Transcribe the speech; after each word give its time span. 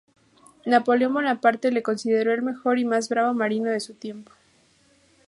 Napoleón 0.65 1.13
Bonaparte 1.13 1.71
le 1.71 1.83
consideró 1.83 2.33
el 2.33 2.41
mejor 2.41 2.79
y 2.79 2.85
más 2.85 3.07
bravo 3.07 3.35
marino 3.35 3.69
de 3.69 3.79
su 3.79 3.93
tiempo. 3.93 4.31